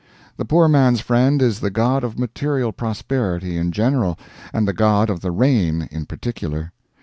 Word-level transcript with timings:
The 0.37 0.45
Poor 0.45 0.67
Man's 0.67 0.99
Friend 0.99 1.39
is 1.43 1.59
the 1.59 1.69
god 1.69 2.03
of 2.03 2.17
material 2.17 2.71
prosperity 2.71 3.55
in 3.55 3.71
general, 3.71 4.17
and 4.51 4.67
the 4.67 4.73
god 4.73 5.11
of 5.11 5.19
the 5.19 5.29
rain 5.29 5.87
in 5.91 6.07
particular. 6.07 6.71